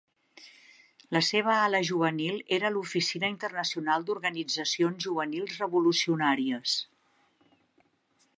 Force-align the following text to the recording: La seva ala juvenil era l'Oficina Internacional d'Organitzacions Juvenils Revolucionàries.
La 1.17 1.21
seva 1.27 1.57
ala 1.65 1.81
juvenil 1.89 2.39
era 2.57 2.71
l'Oficina 2.77 3.29
Internacional 3.35 4.07
d'Organitzacions 4.09 5.07
Juvenils 5.09 5.55
Revolucionàries. 5.65 6.77